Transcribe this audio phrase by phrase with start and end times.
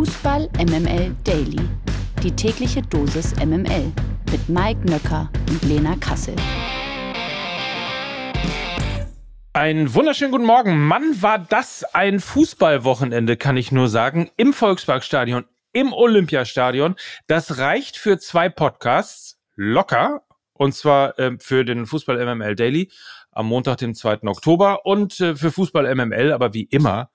[0.00, 1.60] Fußball MML Daily.
[2.22, 3.92] Die tägliche Dosis MML
[4.32, 6.34] mit Mike Nöcker und Lena Kassel.
[9.52, 10.86] Einen wunderschönen guten Morgen.
[10.86, 14.30] Mann, war das ein Fußballwochenende, kann ich nur sagen.
[14.38, 15.44] Im Volksparkstadion,
[15.74, 16.96] im Olympiastadion.
[17.26, 20.22] Das reicht für zwei Podcasts locker.
[20.54, 22.90] Und zwar äh, für den Fußball MML Daily
[23.32, 24.22] am Montag, dem 2.
[24.22, 26.32] Oktober und äh, für Fußball MML.
[26.32, 27.10] Aber wie immer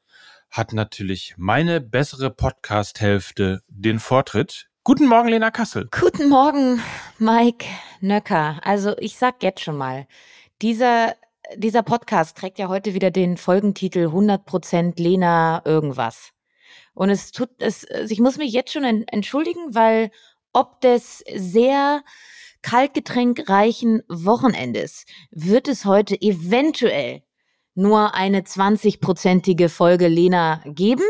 [0.50, 4.70] hat natürlich meine bessere Podcast-Hälfte den Vortritt.
[4.84, 5.88] Guten Morgen, Lena Kassel.
[5.91, 6.81] Guten Morgen,
[7.17, 7.66] Mike
[8.02, 8.59] Nöcker.
[8.63, 10.08] Also ich sag jetzt schon mal,
[10.62, 11.16] dieser,
[11.55, 16.31] dieser Podcast trägt ja heute wieder den Folgentitel 100% Lena irgendwas.
[16.94, 20.12] Und es tut es, also ich muss mich jetzt schon entschuldigen, weil
[20.53, 22.03] ob des sehr
[22.62, 27.22] kaltgetränkreichen Wochenendes wird es heute eventuell
[27.75, 31.03] nur eine 20-prozentige Folge Lena geben.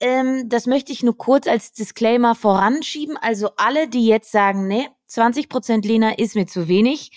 [0.00, 3.16] Ähm, das möchte ich nur kurz als Disclaimer voranschieben.
[3.16, 7.10] Also alle, die jetzt sagen, nee, 20 Prozent Lena ist mir zu wenig,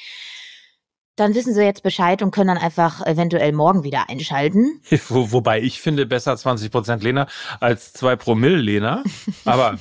[1.16, 4.82] dann wissen sie jetzt Bescheid und können dann einfach eventuell morgen wieder einschalten.
[5.10, 7.28] Wo, wobei ich finde besser 20 Prozent Lena
[7.60, 9.04] als 2 Promille Lena.
[9.46, 9.78] Aber.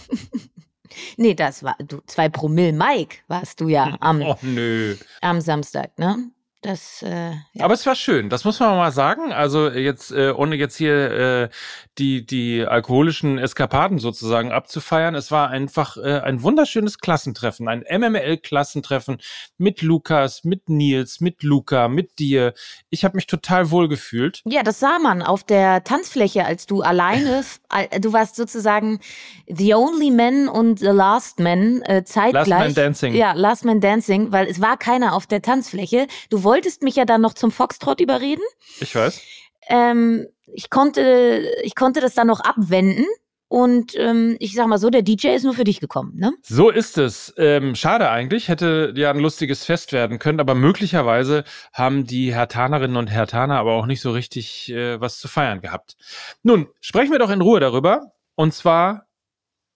[1.16, 4.96] nee, das war du 2 Promille Mike warst du ja am, oh, nö.
[5.22, 6.30] am Samstag, ne?
[6.62, 7.64] Das, äh, ja.
[7.64, 9.32] Aber es war schön, das muss man mal sagen.
[9.32, 11.48] Also jetzt, äh, ohne jetzt hier äh,
[11.98, 19.18] die, die alkoholischen Eskapaden sozusagen abzufeiern, es war einfach äh, ein wunderschönes Klassentreffen, ein MML-Klassentreffen
[19.58, 22.54] mit Lukas, mit Nils, mit Luca, mit dir.
[22.88, 24.42] Ich habe mich total wohl gefühlt.
[24.46, 27.44] Ja, das sah man auf der Tanzfläche, als du alleine,
[28.00, 29.00] du warst sozusagen
[29.46, 32.46] the only man und the last man äh, zeitgleich.
[32.46, 33.14] Last Man Dancing.
[33.14, 36.06] Ja, Last Man Dancing, weil es war keiner auf der Tanzfläche.
[36.30, 38.42] Du wolltest mich ja dann noch zum Foxtrot überreden.
[38.80, 39.20] Ich weiß.
[39.68, 43.06] Ähm, ich konnte, ich konnte das dann noch abwenden.
[43.48, 46.32] Und ähm, ich sag mal so, der DJ ist nur für dich gekommen, ne?
[46.42, 47.34] So ist es.
[47.36, 51.44] Ähm, schade eigentlich, hätte ja ein lustiges Fest werden können, aber möglicherweise
[51.74, 55.96] haben die Hertanerinnen und Hertaner aber auch nicht so richtig äh, was zu feiern gehabt.
[56.42, 58.12] Nun, sprechen wir doch in Ruhe darüber.
[58.36, 59.06] Und zwar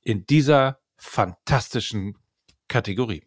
[0.03, 2.17] in dieser fantastischen
[2.69, 3.25] Kategorie.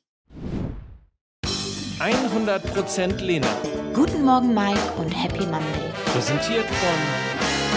[2.00, 3.48] 100% Lena.
[3.94, 5.92] Guten Morgen, Mike, und Happy Monday.
[6.06, 7.29] Präsentiert von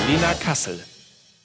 [0.09, 0.81] Lena Kassel.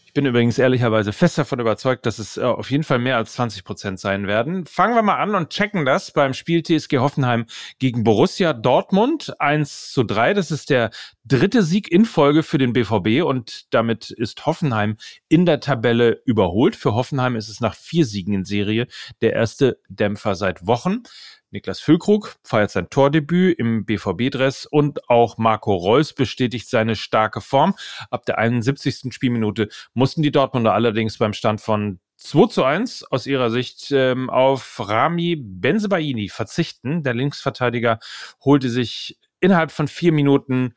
[0.07, 3.33] Ich bin übrigens ehrlicherweise fest davon überzeugt, dass es äh, auf jeden Fall mehr als
[3.33, 4.65] 20 Prozent sein werden.
[4.65, 7.45] Fangen wir mal an und checken das beim Spiel TSG Hoffenheim
[7.77, 9.39] gegen Borussia Dortmund.
[9.39, 10.33] 1 zu 3.
[10.33, 10.89] Das ist der
[11.23, 14.97] dritte Sieg in Folge für den BVB und damit ist Hoffenheim
[15.29, 16.75] in der Tabelle überholt.
[16.75, 18.87] Für Hoffenheim ist es nach vier Siegen in Serie
[19.21, 21.03] der erste Dämpfer seit Wochen.
[21.51, 27.75] Niklas Füllkrug feiert sein Tordebüt im BVB-Dress und auch Marco Reus bestätigt seine starke Form.
[28.09, 29.13] Ab der 71.
[29.13, 34.29] Spielminute mussten die Dortmunder allerdings beim Stand von 2 zu 1 aus ihrer Sicht ähm,
[34.29, 37.03] auf Rami Benzebaini verzichten.
[37.03, 37.99] Der Linksverteidiger
[38.43, 40.73] holte sich innerhalb von vier Minuten,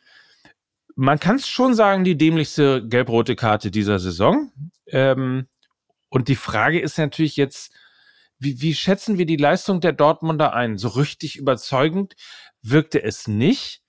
[0.94, 4.52] man kann es schon sagen, die dämlichste gelb-rote Karte dieser Saison.
[4.86, 5.46] Ähm,
[6.10, 7.72] und die Frage ist natürlich jetzt,
[8.40, 10.78] wie, wie schätzen wir die Leistung der Dortmunder ein?
[10.78, 12.16] So richtig überzeugend
[12.62, 13.82] wirkte es nicht.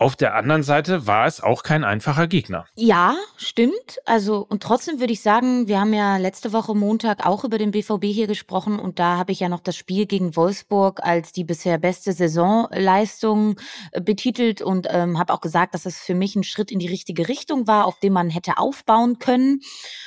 [0.00, 2.66] Auf der anderen Seite war es auch kein einfacher Gegner.
[2.76, 3.98] Ja, stimmt.
[4.04, 7.72] Also, und trotzdem würde ich sagen, wir haben ja letzte Woche Montag auch über den
[7.72, 11.42] BVB hier gesprochen und da habe ich ja noch das Spiel gegen Wolfsburg als die
[11.42, 13.56] bisher beste Saisonleistung
[13.90, 16.86] äh, betitelt und ähm, habe auch gesagt, dass es für mich ein Schritt in die
[16.86, 19.62] richtige Richtung war, auf dem man hätte aufbauen können.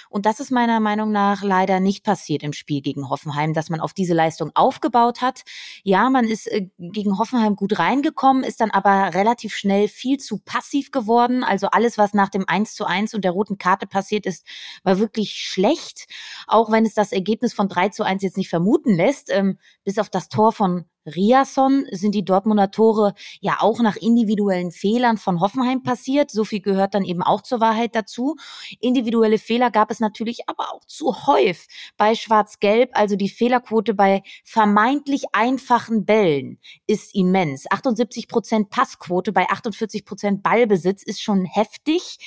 [0.10, 3.80] Und das ist meiner Meinung nach leider nicht passiert im Spiel gegen Hoffenheim, dass man
[3.80, 5.42] auf diese Leistung aufgebaut hat.
[5.84, 10.38] Ja, man ist äh, gegen Hoffenheim gut reingekommen, ist dann aber relativ schnell viel zu
[10.38, 11.44] passiv geworden.
[11.44, 14.46] Also alles, was nach dem 1 zu 1 und der roten Karte passiert ist,
[14.84, 16.08] war wirklich schlecht.
[16.48, 19.98] Auch wenn es das Ergebnis von 3 zu 1 jetzt nicht vermuten lässt, ähm, bis
[19.98, 25.40] auf das Tor von Riasson sind die Dortmunder Tore ja auch nach individuellen Fehlern von
[25.40, 26.32] Hoffenheim passiert.
[26.32, 28.36] So viel gehört dann eben auch zur Wahrheit dazu.
[28.80, 31.68] Individuelle Fehler gab es natürlich aber auch zu häufig
[31.98, 32.92] bei Schwarz-Gelb.
[32.94, 37.66] Also die Fehlerquote bei vermeintlich einfachen Bällen ist immens.
[37.70, 42.18] 78 Prozent Passquote bei 48 Prozent Ballbesitz ist schon heftig.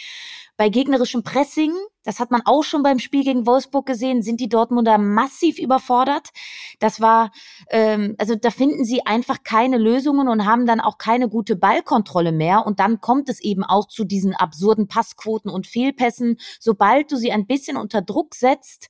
[0.56, 1.72] Bei gegnerischem Pressing,
[2.04, 6.30] das hat man auch schon beim Spiel gegen Wolfsburg gesehen, sind die Dortmunder massiv überfordert.
[6.78, 7.32] Das war,
[7.70, 12.32] ähm, also da finden sie einfach keine Lösungen und haben dann auch keine gute Ballkontrolle
[12.32, 12.66] mehr.
[12.66, 16.36] Und dann kommt es eben auch zu diesen absurden Passquoten und Fehlpässen.
[16.60, 18.88] Sobald du sie ein bisschen unter Druck setzt,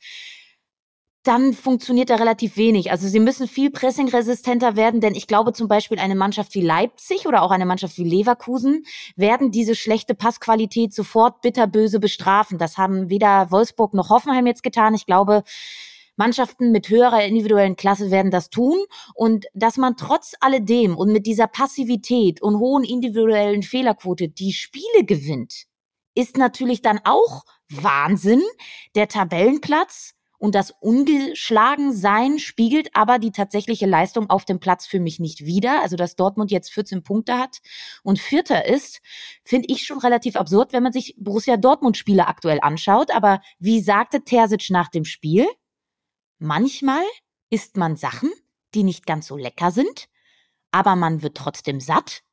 [1.25, 2.91] dann funktioniert da relativ wenig.
[2.91, 7.27] Also sie müssen viel pressingresistenter werden, denn ich glaube zum Beispiel eine Mannschaft wie Leipzig
[7.27, 8.85] oder auch eine Mannschaft wie Leverkusen
[9.17, 12.59] werden diese schlechte Passqualität sofort bitterböse bestrafen.
[12.59, 14.95] Das haben weder Wolfsburg noch Hoffenheim jetzt getan.
[14.95, 15.45] Ich glaube,
[16.17, 18.79] Mannschaften mit höherer individuellen Klasse werden das tun
[19.15, 25.05] und dass man trotz alledem und mit dieser Passivität und hohen individuellen Fehlerquote die Spiele
[25.05, 25.65] gewinnt,
[26.15, 28.43] ist natürlich dann auch Wahnsinn.
[28.95, 35.19] Der Tabellenplatz und das Ungeschlagensein spiegelt aber die tatsächliche Leistung auf dem Platz für mich
[35.19, 35.81] nicht wider.
[35.81, 37.63] Also, dass Dortmund jetzt 14 Punkte hat
[38.03, 39.01] und Vierter ist,
[39.43, 43.11] finde ich schon relativ absurd, wenn man sich Borussia Dortmund Spiele aktuell anschaut.
[43.11, 45.47] Aber wie sagte Terzic nach dem Spiel?
[46.39, 47.05] Manchmal
[47.49, 48.31] isst man Sachen,
[48.75, 50.11] die nicht ganz so lecker sind,
[50.73, 52.24] aber man wird trotzdem satt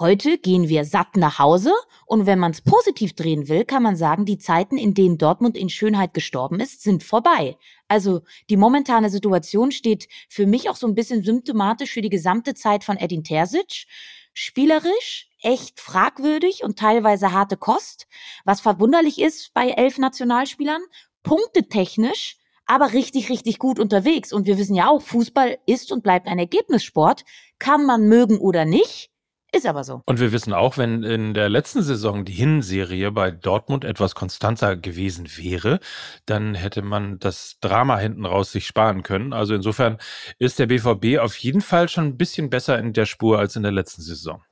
[0.00, 1.74] Heute gehen wir satt nach Hause
[2.06, 5.58] und wenn man es positiv drehen will, kann man sagen, die Zeiten, in denen Dortmund
[5.58, 7.58] in Schönheit gestorben ist, sind vorbei.
[7.86, 12.54] Also die momentane Situation steht für mich auch so ein bisschen symptomatisch für die gesamte
[12.54, 13.84] Zeit von Edin Terzic.
[14.32, 18.06] Spielerisch echt fragwürdig und teilweise harte Kost,
[18.46, 20.80] was verwunderlich ist bei elf Nationalspielern.
[21.22, 24.32] Punktetechnisch aber richtig, richtig gut unterwegs.
[24.32, 27.24] Und wir wissen ja auch, Fußball ist und bleibt ein Ergebnissport.
[27.58, 29.10] Kann man mögen oder nicht.
[29.52, 30.02] Ist aber so.
[30.06, 34.76] Und wir wissen auch, wenn in der letzten Saison die Hinserie bei Dortmund etwas konstanter
[34.76, 35.80] gewesen wäre,
[36.24, 39.32] dann hätte man das Drama hinten raus sich sparen können.
[39.32, 39.98] Also insofern
[40.38, 43.64] ist der BVB auf jeden Fall schon ein bisschen besser in der Spur als in
[43.64, 44.42] der letzten Saison.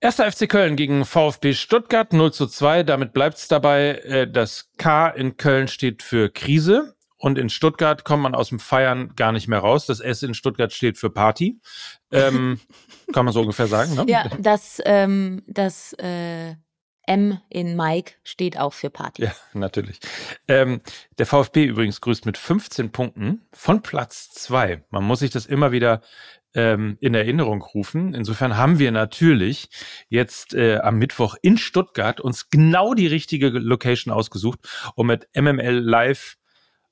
[0.00, 2.82] Erster FC Köln gegen VfB Stuttgart 0 zu 2.
[2.82, 4.00] Damit bleibt es dabei.
[4.04, 6.94] Äh, das K in Köln steht für Krise.
[7.24, 9.86] Und in Stuttgart kommt man aus dem Feiern gar nicht mehr raus.
[9.86, 11.58] Das S in Stuttgart steht für Party.
[12.12, 12.60] Ähm,
[13.14, 14.04] kann man so ungefähr sagen, ne?
[14.06, 16.54] Ja, das, ähm, das äh,
[17.06, 19.22] M in Mike steht auch für Party.
[19.22, 20.00] Ja, natürlich.
[20.48, 20.82] Ähm,
[21.16, 24.84] der VfB übrigens grüßt mit 15 Punkten von Platz 2.
[24.90, 26.02] Man muss sich das immer wieder
[26.52, 28.12] ähm, in Erinnerung rufen.
[28.12, 29.70] Insofern haben wir natürlich
[30.10, 34.60] jetzt äh, am Mittwoch in Stuttgart uns genau die richtige Location ausgesucht,
[34.94, 36.36] um mit MML Live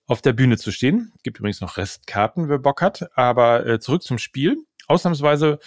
[0.06, 1.12] auf der Bühne zu stehen.
[1.22, 3.16] Gibt übrigens noch Restkarten, wer Bock hat.
[3.16, 4.58] Aber äh, zurück zum Spiel.
[4.86, 5.58] Ausnahmsweise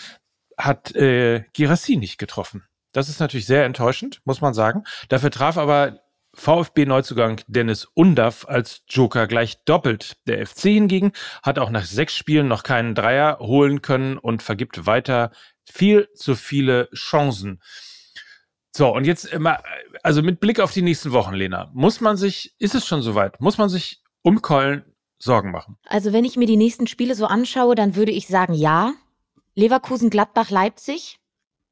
[0.57, 2.63] hat äh, Girassi nicht getroffen.
[2.93, 4.83] Das ist natürlich sehr enttäuschend, muss man sagen.
[5.09, 5.99] Dafür traf aber
[6.35, 10.17] VfB-Neuzugang Dennis Undaff als Joker gleich doppelt.
[10.27, 11.11] Der FC hingegen
[11.43, 15.31] hat auch nach sechs Spielen noch keinen Dreier holen können und vergibt weiter
[15.65, 17.61] viel zu viele Chancen.
[18.75, 19.59] So, und jetzt immer,
[20.03, 23.39] also mit Blick auf die nächsten Wochen, Lena, muss man sich, ist es schon soweit,
[23.39, 24.83] muss man sich um Köln
[25.17, 25.77] Sorgen machen?
[25.85, 28.93] Also wenn ich mir die nächsten Spiele so anschaue, dann würde ich sagen, ja.
[29.53, 31.19] Leverkusen, Gladbach, Leipzig.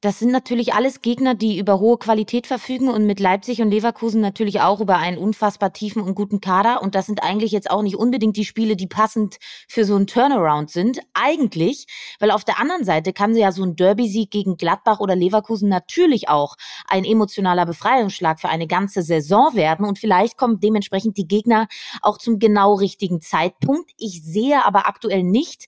[0.03, 4.19] Das sind natürlich alles Gegner, die über hohe Qualität verfügen und mit Leipzig und Leverkusen
[4.19, 6.81] natürlich auch über einen unfassbar tiefen und guten Kader.
[6.81, 10.05] Und das sind eigentlich jetzt auch nicht unbedingt die Spiele, die passend für so einen
[10.05, 10.99] Turnaround sind.
[11.13, 11.85] Eigentlich,
[12.19, 16.27] weil auf der anderen Seite kann ja so ein Derby-Sieg gegen Gladbach oder Leverkusen natürlich
[16.27, 19.85] auch ein emotionaler Befreiungsschlag für eine ganze Saison werden.
[19.85, 21.69] Und vielleicht kommen dementsprechend die Gegner
[22.01, 23.89] auch zum genau richtigen Zeitpunkt.
[23.97, 25.67] Ich sehe aber aktuell nicht,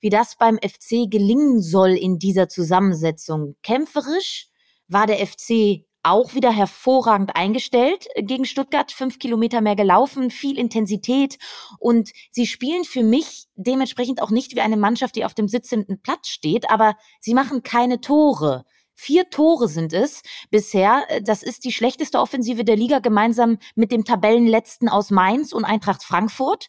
[0.00, 3.56] wie das beim FC gelingen soll in dieser Zusammensetzung.
[3.62, 4.48] Kämpferisch
[4.88, 11.38] war der FC auch wieder hervorragend eingestellt gegen Stuttgart, fünf Kilometer mehr gelaufen, viel Intensität
[11.78, 16.00] und sie spielen für mich dementsprechend auch nicht wie eine Mannschaft, die auf dem sitzenden
[16.00, 18.64] Platz steht, aber sie machen keine Tore.
[19.02, 20.20] Vier Tore sind es
[20.50, 21.06] bisher.
[21.22, 26.04] Das ist die schlechteste Offensive der Liga gemeinsam mit dem Tabellenletzten aus Mainz und Eintracht
[26.04, 26.68] Frankfurt.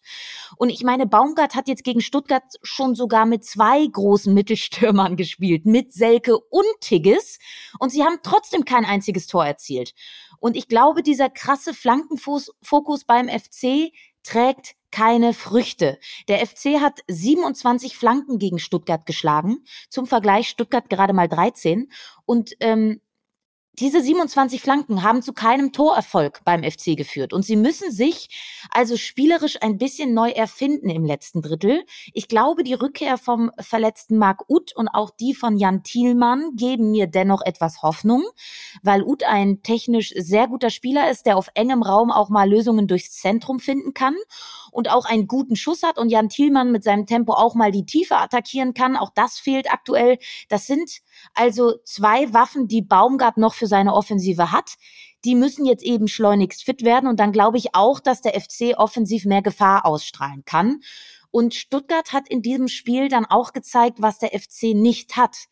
[0.56, 5.65] Und ich meine, Baumgart hat jetzt gegen Stuttgart schon sogar mit zwei großen Mittelstürmern gespielt,
[5.65, 7.38] mit Selke und Tigges.
[7.79, 9.94] Und sie haben trotzdem kein einziges Tor erzielt.
[10.39, 13.91] Und ich glaube, dieser krasse Flankenfokus beim FC
[14.24, 15.98] trägt keine Früchte.
[16.28, 19.63] Der FC hat 27 Flanken gegen Stuttgart geschlagen.
[19.90, 21.90] Zum Vergleich Stuttgart gerade mal 13.
[22.25, 23.00] Und ähm,
[23.80, 27.32] diese 27 Flanken haben zu keinem Torerfolg beim FC geführt.
[27.32, 28.30] Und sie müssen sich
[28.70, 31.86] also spielerisch ein bisschen neu erfinden im letzten Drittel.
[32.13, 36.92] Ich glaube, die Rückkehr vom verletzten Marc Uth und auch die von Jan Thielmann geben
[36.92, 38.24] mir dennoch etwas Hoffnung,
[38.84, 42.88] weil Uth ein technisch sehr guter Spieler ist, der auf engem Raum auch mal Lösungen
[42.88, 44.16] durchs Zentrum finden kann
[44.72, 47.86] und auch einen guten Schuss hat und Jan Thielmann mit seinem Tempo auch mal die
[47.86, 48.98] Tiefe attackieren kann.
[48.98, 50.18] Auch das fehlt aktuell.
[50.50, 51.00] Das sind
[51.34, 54.74] also zwei Waffen, die Baumgart noch für seine Offensive hat.
[55.24, 58.75] Die müssen jetzt eben schleunigst fit werden und dann glaube ich auch, dass der FC
[58.75, 60.80] offensiv mehr Gefahr ausstrahlen kann.
[61.30, 65.46] Und Stuttgart hat in diesem Spiel dann auch gezeigt, was der FC nicht hat.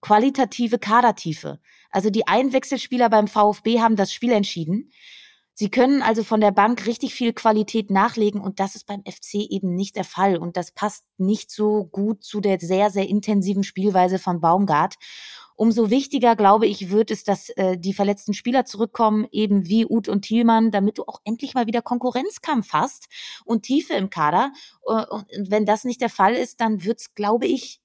[0.00, 1.60] Qualitative Kadertiefe.
[1.90, 4.90] Also die Einwechselspieler beim VfB haben das Spiel entschieden.
[5.54, 9.34] Sie können also von der Bank richtig viel Qualität nachlegen und das ist beim FC
[9.34, 13.62] eben nicht der Fall und das passt nicht so gut zu der sehr, sehr intensiven
[13.62, 14.94] Spielweise von Baumgart.
[15.62, 20.08] Umso wichtiger, glaube ich, wird es, dass äh, die verletzten Spieler zurückkommen, eben wie Uth
[20.08, 23.06] und Thielmann, damit du auch endlich mal wieder Konkurrenzkampf hast
[23.44, 24.50] und Tiefe im Kader.
[24.88, 27.80] Äh, und wenn das nicht der Fall ist, dann wird's, glaube ich,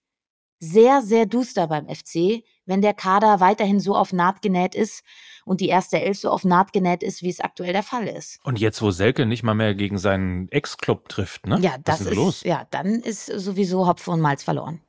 [0.60, 5.04] sehr, sehr duster beim FC, wenn der Kader weiterhin so auf Naht genäht ist
[5.46, 8.40] und die erste Elf so auf Naht genäht ist, wie es aktuell der Fall ist.
[8.44, 11.60] Und jetzt, wo Selke nicht mal mehr gegen seinen Ex-Club trifft, ne?
[11.62, 12.42] Ja, das ist, ist los?
[12.44, 14.82] ja, dann ist sowieso Hopfen und Malz verloren.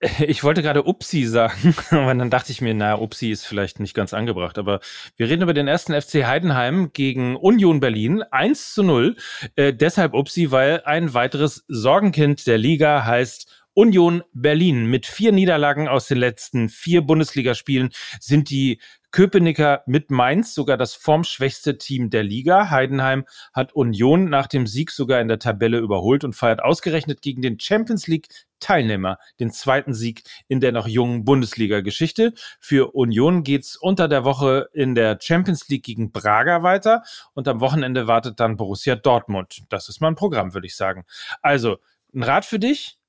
[0.20, 3.94] Ich wollte gerade Upsi sagen, aber dann dachte ich mir, na, Upsi ist vielleicht nicht
[3.94, 4.58] ganz angebracht.
[4.58, 4.80] Aber
[5.16, 8.22] wir reden über den ersten FC Heidenheim gegen Union Berlin.
[8.22, 9.16] 1 zu 0.
[9.56, 14.84] Äh, deshalb Upsi, weil ein weiteres Sorgenkind der Liga heißt Union Berlin.
[14.84, 17.88] Mit vier Niederlagen aus den letzten vier Bundesligaspielen
[18.20, 18.78] sind die
[19.10, 22.68] Köpenicker mit Mainz sogar das formschwächste Team der Liga.
[22.68, 27.40] Heidenheim hat Union nach dem Sieg sogar in der Tabelle überholt und feiert ausgerechnet gegen
[27.40, 32.34] den Champions League Teilnehmer den zweiten Sieg in der noch jungen Bundesliga-Geschichte.
[32.60, 37.60] Für Union geht's unter der Woche in der Champions League gegen Braga weiter und am
[37.60, 39.62] Wochenende wartet dann Borussia Dortmund.
[39.70, 41.06] Das ist mal ein Programm, würde ich sagen.
[41.40, 41.78] Also,
[42.12, 42.99] ein Rat für dich?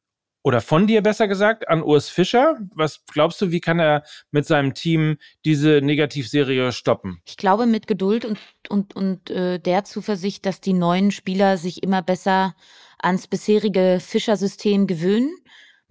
[0.43, 2.57] Oder von dir besser gesagt, an Urs Fischer.
[2.73, 7.21] Was glaubst du, wie kann er mit seinem Team diese Negativserie stoppen?
[7.25, 11.83] Ich glaube mit Geduld und, und, und äh, der Zuversicht, dass die neuen Spieler sich
[11.83, 12.55] immer besser
[12.99, 15.31] ans bisherige Fischer-System gewöhnen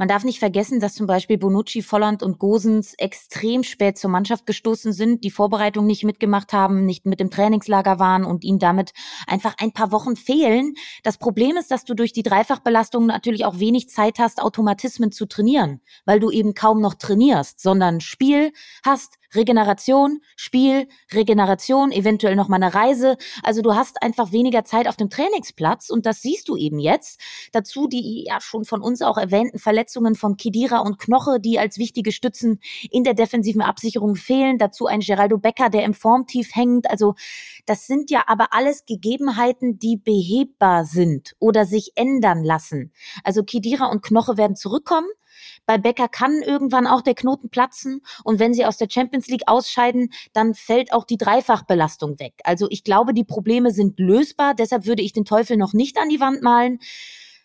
[0.01, 4.47] man darf nicht vergessen, dass zum Beispiel Bonucci, Volland und Gosens extrem spät zur Mannschaft
[4.47, 8.93] gestoßen sind, die Vorbereitung nicht mitgemacht haben, nicht mit dem Trainingslager waren und ihnen damit
[9.27, 10.73] einfach ein paar Wochen fehlen.
[11.03, 15.27] Das Problem ist, dass du durch die Dreifachbelastung natürlich auch wenig Zeit hast, Automatismen zu
[15.27, 22.49] trainieren, weil du eben kaum noch trainierst, sondern Spiel hast, Regeneration, Spiel, Regeneration, eventuell noch
[22.49, 23.17] mal eine Reise.
[23.43, 27.21] Also du hast einfach weniger Zeit auf dem Trainingsplatz und das siehst du eben jetzt.
[27.53, 31.79] Dazu die ja schon von uns auch erwähnten Verletzungen von Kedira und Knoche, die als
[31.79, 32.61] wichtige Stützen
[32.91, 34.59] in der defensiven Absicherung fehlen.
[34.59, 36.91] Dazu ein Geraldo Becker, der im Formtief hängt.
[36.91, 37.15] Also
[37.67, 42.93] das sind ja aber alles Gegebenheiten, die behebbar sind oder sich ändern lassen.
[43.25, 45.09] Also Kedira und Knoche werden zurückkommen.
[45.67, 49.45] Bei Becker kann irgendwann auch der Knoten platzen und wenn sie aus der Champions League
[49.47, 52.35] ausscheiden, dann fällt auch die Dreifachbelastung weg.
[52.45, 56.09] Also ich glaube, die Probleme sind lösbar, deshalb würde ich den Teufel noch nicht an
[56.09, 56.79] die Wand malen.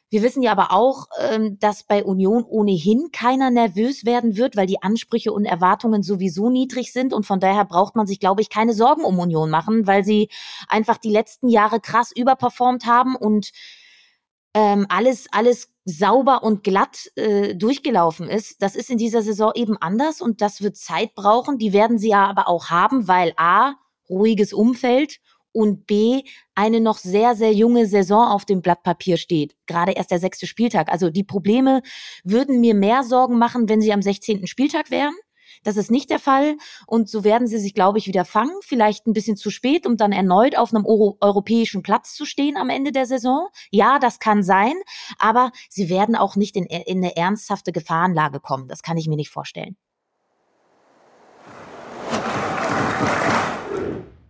[0.10, 4.68] Wir wissen ja aber auch, ähm, dass bei Union ohnehin keiner nervös werden wird, weil
[4.68, 7.12] die Ansprüche und Erwartungen sowieso niedrig sind.
[7.12, 10.30] Und von daher braucht man sich, glaube ich, keine Sorgen um Union machen, weil sie
[10.70, 13.50] einfach die letzten Jahre krass überperformt haben und
[14.56, 18.62] ähm, alles, alles sauber und glatt äh, durchgelaufen ist.
[18.62, 21.60] Das ist in dieser Saison eben anders und das wird Zeit brauchen.
[21.60, 23.74] Die werden sie ja aber auch haben, weil A,
[24.10, 25.20] ruhiges Umfeld
[25.52, 26.24] und B,
[26.56, 29.56] eine noch sehr, sehr junge Saison auf dem Blatt Papier steht.
[29.68, 30.90] Gerade erst der sechste Spieltag.
[30.90, 31.82] Also die Probleme
[32.24, 34.48] würden mir mehr Sorgen machen, wenn sie am 16.
[34.48, 35.14] Spieltag wären.
[35.66, 36.58] Das ist nicht der Fall.
[36.86, 38.54] Und so werden sie sich, glaube ich, wieder fangen.
[38.62, 42.56] Vielleicht ein bisschen zu spät, um dann erneut auf einem Euro europäischen Platz zu stehen
[42.56, 43.48] am Ende der Saison.
[43.72, 44.74] Ja, das kann sein.
[45.18, 48.68] Aber sie werden auch nicht in, in eine ernsthafte Gefahrenlage kommen.
[48.68, 49.76] Das kann ich mir nicht vorstellen.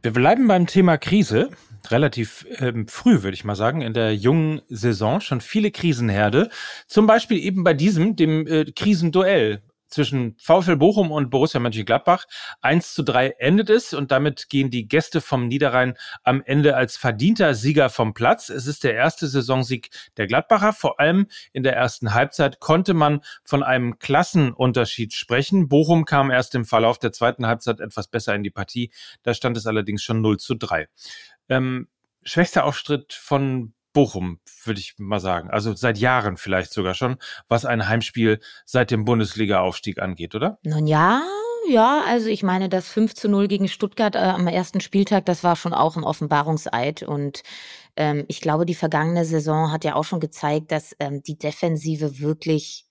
[0.02, 1.50] Wir bleiben beim Thema Krise.
[1.90, 6.50] Relativ ähm, früh, würde ich mal sagen, in der jungen Saison schon viele Krisenherde.
[6.88, 12.26] Zum Beispiel eben bei diesem, dem äh, Krisenduell zwischen VfL Bochum und Borussia Mönchengladbach.
[12.62, 16.98] 1 zu 3 endet es und damit gehen die Gäste vom Niederrhein am Ende als
[16.98, 18.50] verdienter Sieger vom Platz.
[18.50, 20.74] Es ist der erste Saisonsieg der Gladbacher.
[20.74, 25.68] Vor allem in der ersten Halbzeit konnte man von einem Klassenunterschied sprechen.
[25.68, 28.92] Bochum kam erst im Verlauf der zweiten Halbzeit etwas besser in die Partie.
[29.24, 30.88] Da stand es allerdings schon 0 zu 3.
[31.50, 31.88] Ähm,
[32.24, 35.50] schwächster Auftritt von Bochum, würde ich mal sagen.
[35.50, 37.16] Also seit Jahren vielleicht sogar schon,
[37.48, 40.60] was ein Heimspiel seit dem Bundesliga-Aufstieg angeht, oder?
[40.64, 41.24] Nun ja,
[41.70, 45.46] ja, also ich meine, das 5 zu 0 gegen Stuttgart äh, am ersten Spieltag, das
[45.46, 47.04] war schon auch ein Offenbarungseid.
[47.04, 47.44] Und
[47.96, 52.20] ähm, ich glaube, die vergangene Saison hat ja auch schon gezeigt, dass ähm, die Defensive
[52.20, 52.85] wirklich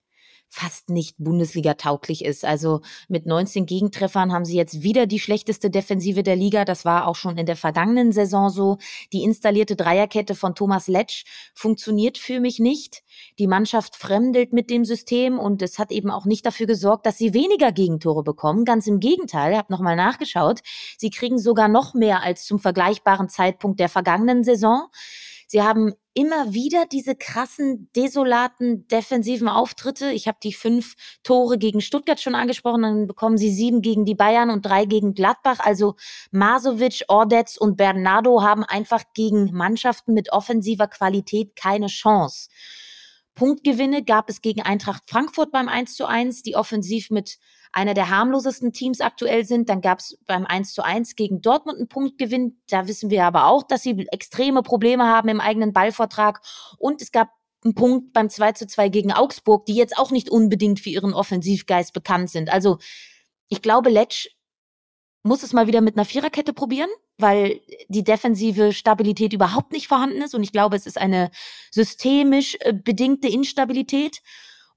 [0.55, 2.45] fast nicht Bundesliga-tauglich ist.
[2.45, 6.65] Also mit 19 Gegentreffern haben sie jetzt wieder die schlechteste Defensive der Liga.
[6.65, 8.79] Das war auch schon in der vergangenen Saison so.
[9.13, 13.03] Die installierte Dreierkette von Thomas Letsch funktioniert für mich nicht.
[13.41, 17.19] Die Mannschaft fremdelt mit dem System und es hat eben auch nicht dafür gesorgt, dass
[17.19, 18.65] sie weniger Gegentore bekommen.
[18.65, 20.61] Ganz im Gegenteil, ich habe nochmal nachgeschaut.
[20.99, 24.87] Sie kriegen sogar noch mehr als zum vergleichbaren Zeitpunkt der vergangenen Saison.
[25.47, 30.11] Sie haben immer wieder diese krassen, desolaten, defensiven Auftritte.
[30.13, 34.15] Ich habe die fünf Tore gegen Stuttgart schon angesprochen, dann bekommen sie sieben gegen die
[34.15, 35.59] Bayern und drei gegen Gladbach.
[35.61, 35.97] Also
[36.31, 42.49] Masovic, Ordetz und Bernardo haben einfach gegen Mannschaften mit offensiver Qualität keine Chance.
[43.35, 47.39] Punktgewinne gab es gegen Eintracht Frankfurt beim 1 zu 1, die offensiv mit
[47.75, 49.69] einer der harmlosesten Teams aktuell sind.
[49.69, 52.61] Dann gab es beim 1 zu 1 gegen Dortmund einen Punktgewinn.
[52.69, 56.41] Da wissen wir aber auch, dass sie extreme Probleme haben im eigenen Ballvortrag.
[56.79, 57.31] Und es gab
[57.65, 61.15] einen Punkt beim 2 zu 2 gegen Augsburg, die jetzt auch nicht unbedingt für ihren
[61.15, 62.53] Offensivgeist bekannt sind.
[62.53, 62.79] Also
[63.49, 64.29] ich glaube, Letsch
[65.25, 70.23] muss es mal wieder mit einer Viererkette probieren, weil die defensive Stabilität überhaupt nicht vorhanden
[70.23, 70.35] ist.
[70.35, 71.31] Und ich glaube, es ist eine
[71.71, 74.21] systemisch äh, bedingte Instabilität.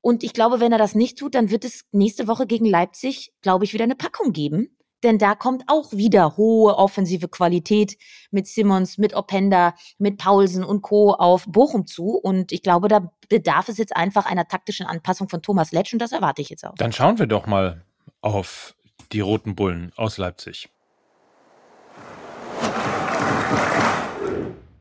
[0.07, 3.33] Und ich glaube, wenn er das nicht tut, dann wird es nächste Woche gegen Leipzig,
[3.41, 4.69] glaube ich, wieder eine Packung geben.
[5.03, 7.97] Denn da kommt auch wieder hohe offensive Qualität
[8.31, 11.11] mit Simmons, mit Openda, mit Paulsen und Co.
[11.11, 12.11] auf Bochum zu.
[12.11, 15.99] Und ich glaube, da bedarf es jetzt einfach einer taktischen Anpassung von Thomas Letsch und
[15.99, 16.75] das erwarte ich jetzt auch.
[16.75, 17.83] Dann schauen wir doch mal
[18.21, 18.77] auf
[19.11, 20.69] die Roten Bullen aus Leipzig.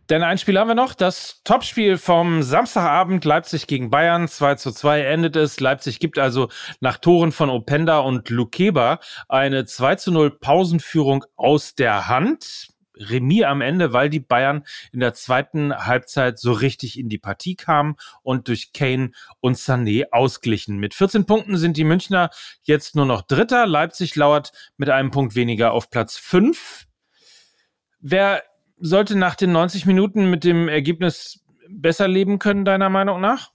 [0.08, 0.94] Denn ein Spiel haben wir noch.
[0.94, 4.28] Das Topspiel vom Samstagabend Leipzig gegen Bayern.
[4.28, 5.58] 2 zu 2 endet es.
[5.58, 6.48] Leipzig gibt also
[6.80, 12.68] nach Toren von Openda und Lukeba eine 2 zu 0 Pausenführung aus der Hand.
[12.98, 17.54] Remis am Ende, weil die Bayern in der zweiten Halbzeit so richtig in die Partie
[17.54, 19.10] kamen und durch Kane
[19.40, 20.78] und Sané ausglichen.
[20.78, 22.30] Mit 14 Punkten sind die Münchner
[22.62, 23.66] jetzt nur noch Dritter.
[23.66, 26.86] Leipzig lauert mit einem Punkt weniger auf Platz 5.
[28.00, 28.42] Wer
[28.78, 33.52] sollte nach den 90 Minuten mit dem Ergebnis besser leben können, deiner Meinung nach?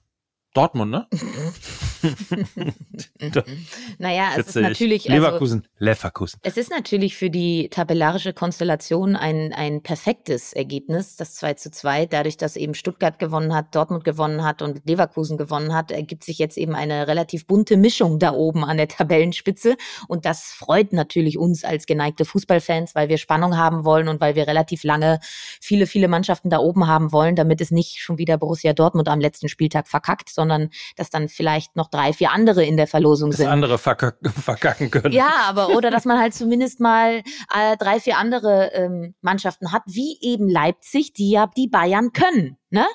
[0.54, 1.08] Dortmund, ne?
[3.98, 5.10] naja, es ist natürlich.
[5.10, 6.40] Also Leverkusen, also, Leverkusen.
[6.42, 12.06] Es ist natürlich für die tabellarische Konstellation ein, ein perfektes Ergebnis, das 2 zu 2.
[12.06, 16.38] Dadurch, dass eben Stuttgart gewonnen hat, Dortmund gewonnen hat und Leverkusen gewonnen hat, ergibt sich
[16.38, 19.76] jetzt eben eine relativ bunte Mischung da oben an der Tabellenspitze.
[20.08, 24.34] Und das freut natürlich uns als geneigte Fußballfans, weil wir Spannung haben wollen und weil
[24.34, 25.20] wir relativ lange
[25.60, 29.20] viele, viele Mannschaften da oben haben wollen, damit es nicht schon wieder Borussia Dortmund am
[29.20, 33.38] letzten Spieltag verkackt, sondern dass dann vielleicht noch drei, vier andere in der Verlosung dass
[33.38, 33.48] sind.
[33.48, 35.12] andere verkack verkacken können.
[35.12, 37.22] Ja, aber oder dass man halt zumindest mal
[37.54, 42.56] äh, drei, vier andere ähm, Mannschaften hat, wie eben Leipzig, die ja die Bayern können.
[42.70, 42.86] Ne?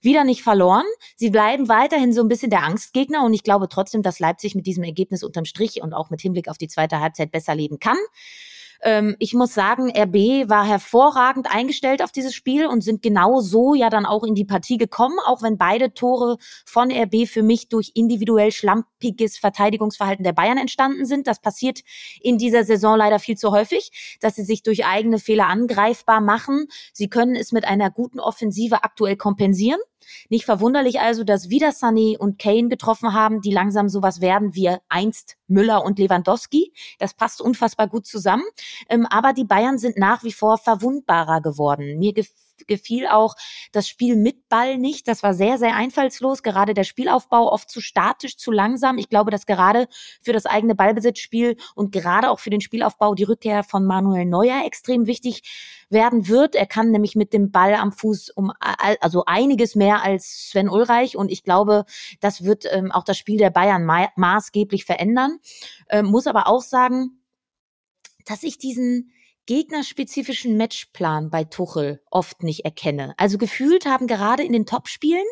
[0.00, 0.84] Wieder nicht verloren.
[1.16, 4.66] Sie bleiben weiterhin so ein bisschen der Angstgegner und ich glaube trotzdem, dass Leipzig mit
[4.66, 7.98] diesem Ergebnis unterm Strich und auch mit Hinblick auf die zweite Halbzeit besser leben kann.
[8.82, 13.74] Ähm, ich muss sagen, RB war hervorragend eingestellt auf dieses Spiel und sind genau so
[13.74, 17.68] ja dann auch in die Partie gekommen, auch wenn beide Tore von RB für mich
[17.68, 21.26] durch individuell schlampiges Verteidigungsverhalten der Bayern entstanden sind.
[21.26, 21.80] Das passiert
[22.20, 26.68] in dieser Saison leider viel zu häufig, dass sie sich durch eigene Fehler angreifbar machen.
[26.92, 29.80] Sie können es mit einer guten Offensive aktuell kompensieren.
[30.28, 34.76] Nicht verwunderlich also, dass wieder Sané und Kane getroffen haben, die langsam sowas werden wie
[34.88, 36.72] einst Müller und Lewandowski.
[36.98, 38.44] Das passt unfassbar gut zusammen.
[38.88, 41.98] Ähm, aber die Bayern sind nach wie vor verwundbarer geworden.
[41.98, 43.34] Mir gefällt gefiel auch
[43.72, 45.08] das Spiel mit Ball nicht.
[45.08, 46.42] Das war sehr, sehr einfallslos.
[46.42, 48.98] Gerade der Spielaufbau oft zu statisch, zu langsam.
[48.98, 49.88] Ich glaube, dass gerade
[50.20, 54.64] für das eigene Ballbesitzspiel und gerade auch für den Spielaufbau die Rückkehr von Manuel Neuer
[54.64, 55.42] extrem wichtig
[55.90, 56.54] werden wird.
[56.54, 61.16] Er kann nämlich mit dem Ball am Fuß um also einiges mehr als Sven Ulreich
[61.16, 61.84] und ich glaube,
[62.20, 65.38] das wird ähm, auch das Spiel der Bayern ma maßgeblich verändern.
[65.88, 67.22] Ähm, muss aber auch sagen,
[68.26, 69.12] dass ich diesen
[69.48, 73.14] gegnerspezifischen Matchplan bei Tuchel oft nicht erkenne.
[73.16, 75.24] Also gefühlt haben gerade in den Topspielen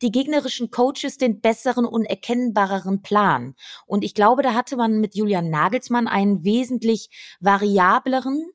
[0.00, 3.54] die gegnerischen Coaches den besseren und erkennbareren Plan.
[3.86, 8.50] Und ich glaube, da hatte man mit Julian Nagelsmann einen wesentlich variableren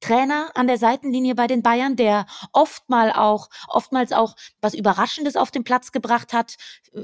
[0.00, 5.50] Trainer an der Seitenlinie bei den Bayern, der oftmal auch, oftmals auch was Überraschendes auf
[5.50, 6.56] den Platz gebracht hat,
[6.92, 7.02] äh,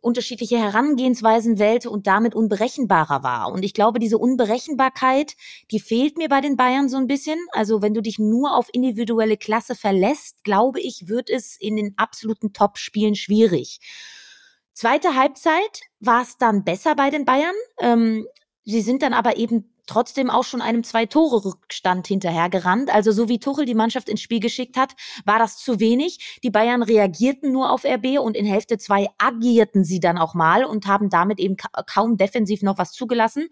[0.00, 3.52] unterschiedliche Herangehensweisen wählte und damit unberechenbarer war.
[3.52, 5.34] Und ich glaube, diese Unberechenbarkeit,
[5.70, 7.38] die fehlt mir bei den Bayern so ein bisschen.
[7.52, 11.94] Also wenn du dich nur auf individuelle Klasse verlässt, glaube ich, wird es in den
[11.96, 13.80] absoluten Top-Spielen schwierig.
[14.72, 17.54] Zweite Halbzeit war es dann besser bei den Bayern.
[17.80, 18.26] Ähm,
[18.64, 22.94] sie sind dann aber eben trotzdem auch schon einem Zwei-Tore-Rückstand hinterhergerannt.
[22.94, 26.38] Also so wie Tuchel die Mannschaft ins Spiel geschickt hat, war das zu wenig.
[26.42, 30.64] Die Bayern reagierten nur auf RB und in Hälfte zwei agierten sie dann auch mal
[30.64, 33.48] und haben damit eben kaum defensiv noch was zugelassen.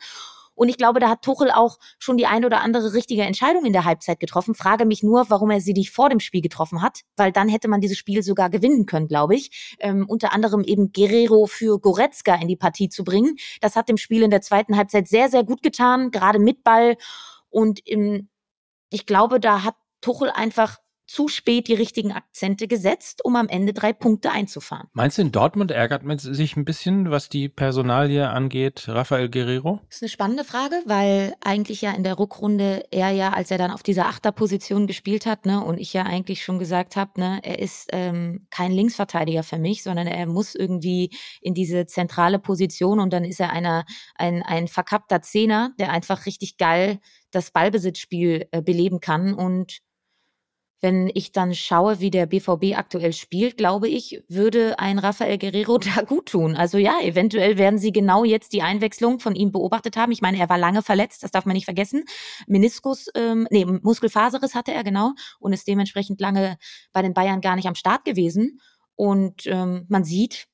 [0.58, 3.72] Und ich glaube, da hat Tuchel auch schon die ein oder andere richtige Entscheidung in
[3.72, 4.56] der Halbzeit getroffen.
[4.56, 7.68] Frage mich nur, warum er sie nicht vor dem Spiel getroffen hat, weil dann hätte
[7.68, 9.76] man dieses Spiel sogar gewinnen können, glaube ich.
[9.78, 13.36] Ähm, unter anderem eben Guerrero für Goretzka in die Partie zu bringen.
[13.60, 16.96] Das hat dem Spiel in der zweiten Halbzeit sehr, sehr gut getan, gerade mit Ball.
[17.50, 18.28] Und im,
[18.90, 23.72] ich glaube, da hat Tuchel einfach zu spät die richtigen Akzente gesetzt, um am Ende
[23.72, 24.88] drei Punkte einzufahren.
[24.92, 29.80] Meinst du, in Dortmund ärgert man sich ein bisschen, was die Personalie angeht, Rafael Guerrero?
[29.88, 33.56] Das ist eine spannende Frage, weil eigentlich ja in der Rückrunde er ja, als er
[33.56, 37.40] dann auf dieser Achterposition gespielt hat, ne, und ich ja eigentlich schon gesagt habe, ne,
[37.42, 43.00] er ist ähm, kein Linksverteidiger für mich, sondern er muss irgendwie in diese zentrale Position
[43.00, 46.98] und dann ist er einer, ein, ein verkappter Zehner, der einfach richtig geil
[47.30, 49.78] das Ballbesitzspiel äh, beleben kann und
[50.80, 55.78] wenn ich dann schaue, wie der BVB aktuell spielt, glaube ich, würde ein Rafael Guerrero
[55.96, 56.54] da gut tun.
[56.56, 60.12] Also ja, eventuell werden sie genau jetzt die Einwechslung von ihm beobachtet haben.
[60.12, 62.04] Ich meine, er war lange verletzt, das darf man nicht vergessen.
[62.46, 66.58] Meniskus, ähm, nee, Muskelfaserriss hatte er genau und ist dementsprechend lange
[66.92, 68.60] bei den Bayern gar nicht am Start gewesen.
[68.94, 70.46] Und ähm, man sieht,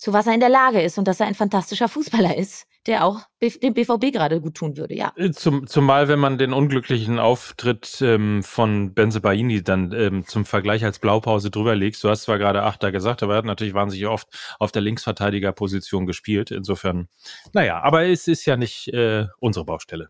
[0.00, 3.04] zu was er in der Lage ist und dass er ein fantastischer Fußballer ist der
[3.04, 5.12] auch dem BVB gerade gut tun würde, ja.
[5.16, 10.84] Äh, zum, zumal, wenn man den unglücklichen Auftritt ähm, von Benzebaini dann ähm, zum Vergleich
[10.84, 12.02] als Blaupause drüber legst.
[12.02, 16.06] Du hast zwar gerade Achter gesagt, aber er hat natürlich wahnsinnig oft auf der Linksverteidigerposition
[16.06, 16.50] gespielt.
[16.50, 17.08] Insofern,
[17.52, 20.08] naja, aber es ist ja nicht äh, unsere Baustelle.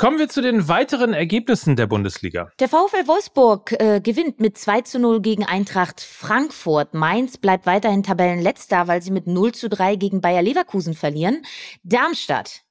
[0.00, 2.52] Kommen wir zu den weiteren Ergebnissen der Bundesliga.
[2.60, 6.94] Der VfL Wolfsburg äh, gewinnt mit 2 zu 0 gegen Eintracht Frankfurt.
[6.94, 11.42] Mainz bleibt weiterhin Tabellenletzter, weil sie mit 0 zu 3 gegen Bayer Leverkusen verlieren.
[11.82, 12.62] Darmstadt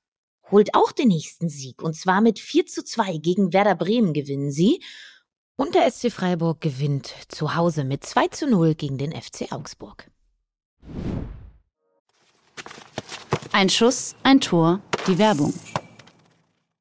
[0.50, 4.50] holt auch den nächsten Sieg und zwar mit 4 zu 2 gegen Werder Bremen gewinnen
[4.50, 4.82] sie.
[5.58, 10.10] Und der SC Freiburg gewinnt zu Hause mit 2 zu 0 gegen den FC Augsburg.
[13.52, 15.54] Ein Schuss, ein Tor, die Werbung.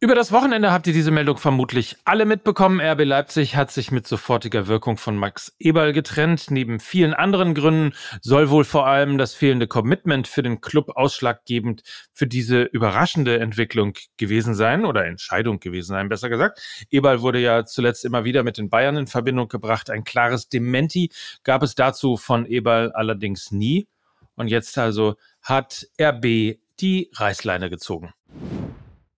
[0.00, 2.80] Über das Wochenende habt ihr diese Meldung vermutlich alle mitbekommen.
[2.80, 6.52] RB Leipzig hat sich mit sofortiger Wirkung von Max Eberl getrennt.
[6.52, 11.82] Neben vielen anderen Gründen soll wohl vor allem das fehlende Commitment für den Club ausschlaggebend
[12.12, 16.60] für diese überraschende Entwicklung gewesen sein oder Entscheidung gewesen sein, besser gesagt.
[16.90, 19.90] Eberl wurde ja zuletzt immer wieder mit den Bayern in Verbindung gebracht.
[19.90, 21.10] Ein klares Dementi
[21.42, 23.88] gab es dazu von Eberl allerdings nie.
[24.36, 28.12] Und jetzt also hat RB die Reißleine gezogen.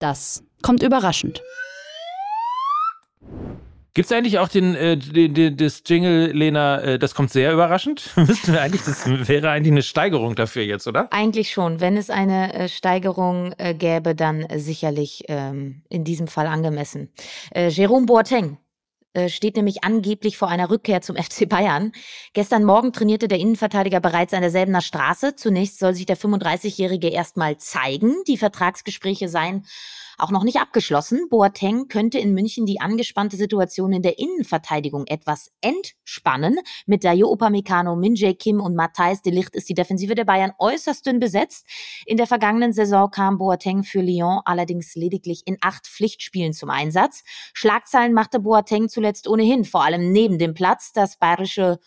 [0.01, 1.43] Das kommt überraschend.
[3.93, 7.53] Gibt es eigentlich auch den, äh, den, den, das Jingle, Lena, äh, das kommt sehr
[7.53, 8.11] überraschend?
[8.17, 11.13] Wissen wir eigentlich, das wäre eigentlich eine Steigerung dafür jetzt, oder?
[11.13, 11.81] Eigentlich schon.
[11.81, 17.11] Wenn es eine äh, Steigerung äh, gäbe, dann sicherlich ähm, in diesem Fall angemessen.
[17.55, 18.59] Äh, Jerome Boateng
[19.29, 21.93] steht nämlich angeblich vor einer Rückkehr zum FC Bayern.
[22.33, 25.37] Gestern Morgen trainierte der Innenverteidiger bereits an derselbener Straße.
[25.37, 28.15] Zunächst soll sich der 35-Jährige erstmal zeigen.
[28.27, 29.67] Die Vertragsgespräche seien
[30.23, 31.29] auch noch nicht abgeschlossen.
[31.29, 36.59] Boateng könnte in München die angespannte Situation in der Innenverteidigung etwas entspannen.
[36.87, 40.53] Mit Dayo Upamecano, Min Jae Kim und Matthijs de Ligt ist die Defensive der Bayern
[40.59, 41.67] äußerst dünn besetzt.
[42.07, 47.23] In der vergangenen Saison kam Boateng für Lyon allerdings lediglich in acht Pflichtspielen zum Einsatz.
[47.55, 50.93] Schlagzeilen machte Boateng zuletzt ohnehin, vor allem neben dem Platz.
[50.93, 51.79] Das bayerische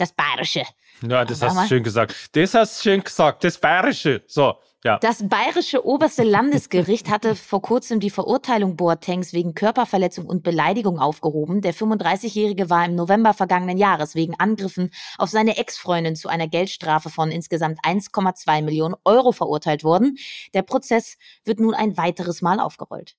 [0.00, 0.62] das Bayerische.
[1.02, 2.14] Ja, das hast du schön gesagt.
[2.32, 4.22] Das hast du schön gesagt, das Bayerische.
[4.26, 4.98] So, ja.
[4.98, 11.60] Das bayerische oberste Landesgericht hatte vor kurzem die Verurteilung Boatengs wegen Körperverletzung und Beleidigung aufgehoben.
[11.60, 17.10] Der 35-Jährige war im November vergangenen Jahres wegen Angriffen auf seine Ex-Freundin zu einer Geldstrafe
[17.10, 20.16] von insgesamt 1,2 Millionen Euro verurteilt worden.
[20.54, 23.16] Der Prozess wird nun ein weiteres Mal aufgerollt.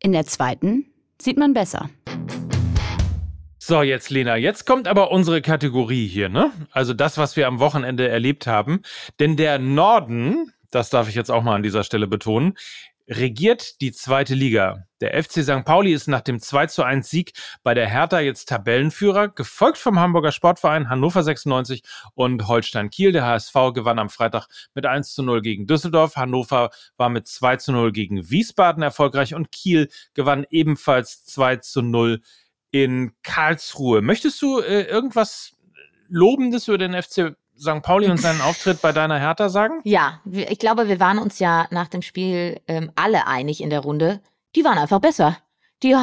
[0.00, 1.88] In der zweiten sieht man besser.
[3.64, 6.50] So, jetzt Lena, jetzt kommt aber unsere Kategorie hier, ne?
[6.72, 8.82] Also das, was wir am Wochenende erlebt haben.
[9.20, 12.54] Denn der Norden, das darf ich jetzt auch mal an dieser Stelle betonen,
[13.08, 14.88] regiert die zweite Liga.
[15.00, 15.64] Der FC St.
[15.64, 19.96] Pauli ist nach dem 2 zu 1 Sieg bei der Hertha jetzt Tabellenführer, gefolgt vom
[20.00, 23.12] Hamburger Sportverein Hannover 96 und Holstein Kiel.
[23.12, 26.16] Der HSV gewann am Freitag mit 1 zu 0 gegen Düsseldorf.
[26.16, 31.80] Hannover war mit 2 zu 0 gegen Wiesbaden erfolgreich und Kiel gewann ebenfalls 2 zu
[31.80, 32.22] 0
[32.72, 34.02] in Karlsruhe.
[34.02, 35.52] Möchtest du äh, irgendwas
[36.08, 37.82] Lobendes über den FC St.
[37.82, 39.80] Pauli und seinen Auftritt bei deiner Hertha sagen?
[39.84, 43.80] Ja, ich glaube, wir waren uns ja nach dem Spiel ähm, alle einig in der
[43.80, 44.20] Runde.
[44.56, 45.38] Die waren einfach besser.
[45.82, 45.96] Die,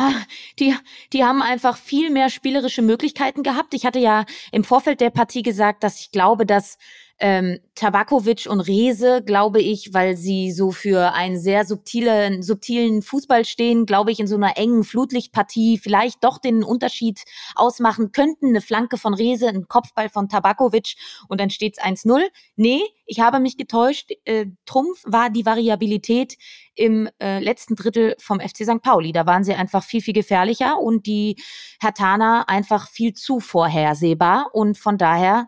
[0.59, 0.75] die,
[1.13, 3.73] die haben einfach viel mehr spielerische Möglichkeiten gehabt.
[3.73, 6.77] Ich hatte ja im Vorfeld der Partie gesagt, dass ich glaube, dass
[7.19, 13.45] ähm, Tabakovic und Rese, glaube ich, weil sie so für einen sehr subtilen, subtilen Fußball
[13.45, 17.21] stehen, glaube ich, in so einer engen Flutlichtpartie vielleicht doch den Unterschied
[17.55, 18.47] ausmachen könnten.
[18.47, 20.95] Eine Flanke von Rese, ein Kopfball von Tabakovic
[21.27, 22.21] und dann steht's 1-0.
[22.55, 24.11] Nee, ich habe mich getäuscht.
[24.23, 26.37] Äh, Trumpf war die Variabilität
[26.75, 28.81] im äh, letzten Drittel vom FC St.
[28.81, 29.11] Pauli.
[29.11, 31.35] Da waren sie einfach viel, viel gefährlicher und die
[31.81, 34.49] Hertana einfach viel zu vorhersehbar.
[34.53, 35.47] Und von daher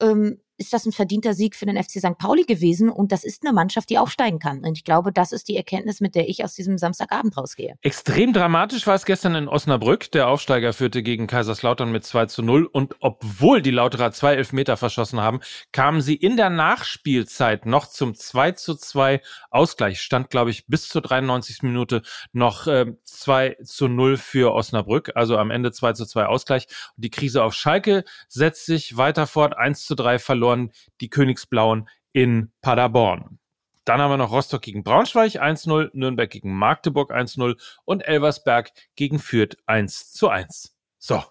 [0.00, 2.18] ähm, ist das ein verdienter Sieg für den FC St.
[2.18, 4.58] Pauli gewesen und das ist eine Mannschaft, die aufsteigen kann.
[4.64, 7.76] Und ich glaube, das ist die Erkenntnis, mit der ich aus diesem Samstagabend rausgehe.
[7.82, 10.10] Extrem dramatisch war es gestern in Osnabrück.
[10.10, 14.76] Der Aufsteiger führte gegen Kaiserslautern mit 2 zu 0 und obwohl die Lauterer zwei Elfmeter
[14.76, 15.40] verschossen haben,
[15.70, 20.00] kamen sie in der Nachspielzeit noch zum 2 zu 2 Ausgleich.
[20.00, 21.62] Stand, glaube ich, bis zur 93.
[21.62, 25.12] Minute noch äh, 2 zu 0 für Osnabrück.
[25.14, 26.66] Also am Ende 2 zu 2 Ausgleich.
[26.96, 29.56] Und die Krise auf Schalke setzt sich weiter fort.
[29.56, 33.38] 1 zu 3 verloren verloren die Königsblauen in Paderborn.
[33.84, 39.18] Dann haben wir noch Rostock gegen Braunschweig 1-0, Nürnberg gegen Magdeburg 1-0 und Elversberg gegen
[39.18, 40.72] Fürth 1-1.
[40.98, 41.22] So,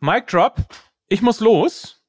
[0.00, 0.56] Mic Drop.
[1.08, 2.02] Ich muss los.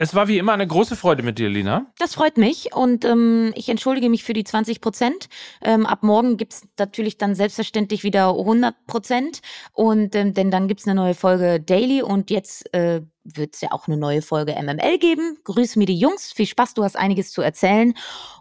[0.00, 1.92] Es war wie immer eine große Freude mit dir, Lina.
[1.98, 5.28] Das freut mich und ähm, ich entschuldige mich für die 20 Prozent.
[5.60, 9.40] Ähm, ab morgen gibt's natürlich dann selbstverständlich wieder 100 Prozent
[9.72, 13.86] und ähm, denn dann gibt's eine neue Folge Daily und jetzt äh, wird's ja auch
[13.86, 15.38] eine neue Folge MML geben.
[15.44, 17.94] Grüß mir die Jungs, viel Spaß, du hast einiges zu erzählen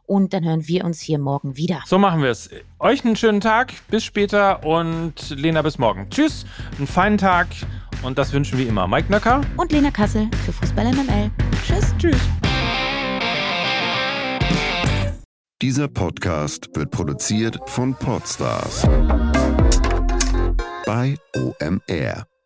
[0.05, 1.81] und dann hören wir uns hier morgen wieder.
[1.85, 2.49] So machen wir es.
[2.79, 6.09] Euch einen schönen Tag, bis später und Lena bis morgen.
[6.09, 6.45] Tschüss,
[6.77, 7.47] einen feinen Tag.
[8.03, 11.31] Und das wünschen wir immer Mike Nöcker und Lena Kassel für Fußball MML.
[11.65, 11.93] Tschüss.
[11.97, 12.21] Tschüss.
[15.61, 18.83] Dieser Podcast wird produziert von Podstars
[20.85, 22.36] bei OMR.